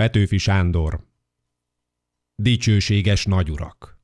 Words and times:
Petőfi 0.00 0.38
Sándor 0.38 1.00
Dicsőséges 2.34 3.24
nagyurak 3.24 3.98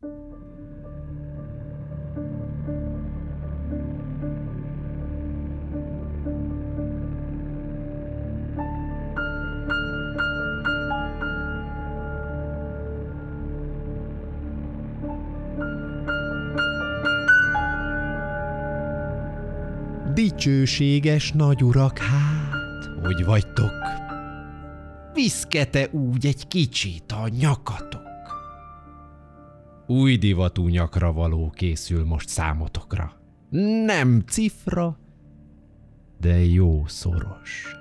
Dicsőséges 20.15 21.33
nagyurak, 21.33 21.99
hát, 21.99 22.85
hogy 23.03 23.25
vagytok? 23.25 24.06
Viszkete 25.17 25.89
úgy 25.91 26.27
egy 26.27 26.49
kicsit 26.49 27.13
a 27.13 27.29
nyakatok. 27.29 28.03
Új 29.87 30.17
divatú 30.17 30.69
nyakra 30.69 31.13
való 31.13 31.51
készül 31.55 32.05
most 32.05 32.29
számotokra. 32.29 33.13
Nem 33.85 34.23
cifra, 34.27 34.99
de 36.21 36.45
jó 36.45 36.87
szoros. 36.87 37.77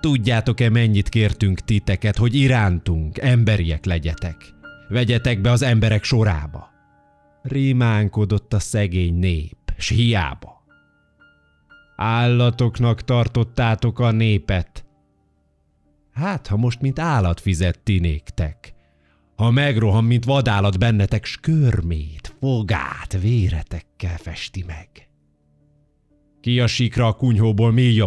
Tudjátok-e, 0.00 0.70
mennyit 0.70 1.08
kértünk 1.08 1.60
titeket, 1.60 2.16
hogy 2.16 2.34
irántunk 2.34 3.18
emberiek 3.18 3.84
legyetek? 3.84 4.36
Vegyetek 4.88 5.40
be 5.40 5.50
az 5.50 5.62
emberek 5.62 6.04
sorába. 6.04 6.68
Rímánkodott 7.42 8.52
a 8.52 8.58
szegény 8.58 9.18
nép, 9.18 9.72
s 9.76 9.88
hiába. 9.88 10.64
Állatoknak 11.96 13.02
tartottátok 13.02 13.98
a 13.98 14.10
népet. 14.10 14.87
Hát, 16.18 16.46
ha 16.46 16.56
most 16.56 16.80
mint 16.80 16.98
állat 16.98 17.40
fizetti 17.40 17.98
néktek. 17.98 18.74
Ha 19.36 19.50
megroham, 19.50 20.06
mint 20.06 20.24
vadállat 20.24 20.78
bennetek, 20.78 21.24
s 21.24 21.36
körmét, 21.36 22.36
fogát, 22.40 23.18
véretekkel 23.20 24.16
festi 24.16 24.64
meg. 24.66 24.88
Ki 26.40 26.60
a 26.60 26.66
sikra 26.66 27.06
a 27.06 27.12
kunyhóból 27.12 27.72
mély? 27.72 28.02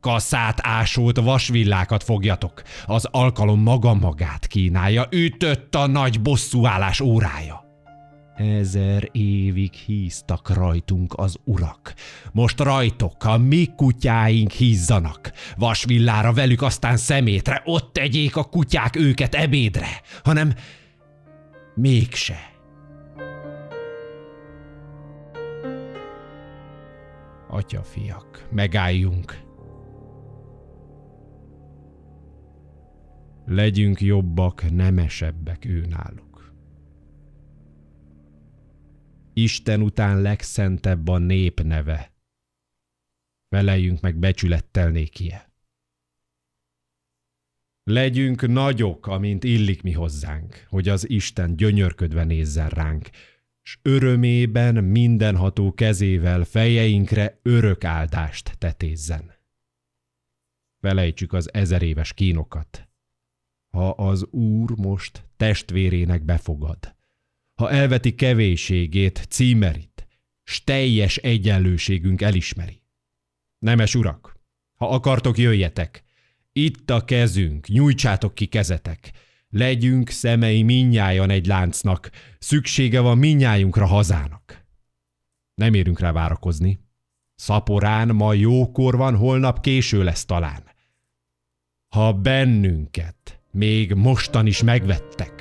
Kasszát 0.00 0.58
ásót 0.62 1.20
vasvillákat 1.20 2.02
fogjatok, 2.02 2.62
az 2.86 3.04
alkalom 3.10 3.60
maga 3.60 3.94
magát 3.94 4.46
kínálja, 4.46 5.06
ütött 5.10 5.74
a 5.74 5.86
nagy 5.86 6.20
bosszúállás 6.20 7.00
órája. 7.00 7.67
Ezer 8.38 9.08
évig 9.12 9.72
híztak 9.72 10.54
rajtunk 10.54 11.14
az 11.16 11.36
urak. 11.44 11.94
Most 12.32 12.60
rajtok 12.60 13.24
a 13.24 13.38
mi 13.38 13.66
kutyáink 13.76 14.50
hízzanak. 14.50 15.32
Vasvillára 15.56 16.32
velük 16.32 16.62
aztán 16.62 16.96
szemétre, 16.96 17.62
ott 17.64 17.92
tegyék 17.92 18.36
a 18.36 18.44
kutyák 18.44 18.96
őket 18.96 19.34
ebédre, 19.34 19.86
hanem 20.22 20.54
mégse. 21.74 22.36
Atyafiak, 27.48 28.48
megálljunk. 28.50 29.38
Legyünk 33.46 34.00
jobbak, 34.00 34.70
nemesebbek 34.70 35.64
őnáluk. 35.64 36.37
Isten 39.42 39.82
után 39.82 40.20
legszentebb 40.20 41.08
a 41.08 41.18
nép 41.18 41.62
neve. 41.62 42.12
Feleljünk 43.48 44.00
meg 44.00 44.16
becsülettel 44.16 44.90
nékie. 44.90 45.52
Legyünk 47.82 48.46
nagyok, 48.46 49.06
amint 49.06 49.44
illik 49.44 49.82
mi 49.82 49.92
hozzánk, 49.92 50.66
hogy 50.68 50.88
az 50.88 51.08
Isten 51.08 51.56
gyönyörködve 51.56 52.24
nézzen 52.24 52.68
ránk, 52.68 53.10
s 53.62 53.78
örömében 53.82 54.84
mindenható 54.84 55.74
kezével 55.74 56.44
fejeinkre 56.44 57.40
örök 57.42 57.84
áldást 57.84 58.58
tetézzen. 58.58 59.32
Felejtsük 60.80 61.32
az 61.32 61.54
ezer 61.54 61.82
éves 61.82 62.12
kínokat. 62.12 62.88
Ha 63.68 63.90
az 63.90 64.26
Úr 64.30 64.70
most 64.76 65.24
testvérének 65.36 66.24
befogad, 66.24 66.97
ha 67.58 67.70
elveti 67.70 68.14
kevésségét, 68.14 69.26
címerit, 69.28 70.06
s 70.44 70.64
teljes 70.64 71.16
egyenlőségünk 71.16 72.22
elismeri. 72.22 72.82
Nemes 73.58 73.94
urak, 73.94 74.36
ha 74.74 74.88
akartok, 74.88 75.38
jöjjetek. 75.38 76.04
Itt 76.52 76.90
a 76.90 77.04
kezünk, 77.04 77.66
nyújtsátok 77.66 78.34
ki 78.34 78.46
kezetek. 78.46 79.10
Legyünk 79.48 80.08
szemei 80.10 80.62
minnyájan 80.62 81.30
egy 81.30 81.46
láncnak, 81.46 82.10
szüksége 82.38 83.00
van 83.00 83.18
minnyájunkra 83.18 83.86
hazának. 83.86 84.66
Nem 85.54 85.74
érünk 85.74 86.00
rá 86.00 86.12
várakozni. 86.12 86.78
Szaporán 87.34 88.08
ma 88.08 88.32
jókor 88.32 88.96
van, 88.96 89.16
holnap 89.16 89.60
késő 89.60 90.02
lesz 90.02 90.24
talán. 90.24 90.62
Ha 91.88 92.12
bennünket 92.12 93.40
még 93.50 93.92
mostan 93.94 94.46
is 94.46 94.62
megvettek, 94.62 95.37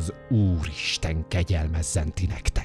az 0.00 0.12
Úristen 0.28 1.24
kegyelmezzen 1.28 2.12
ti 2.12 2.26
nektek. 2.26 2.59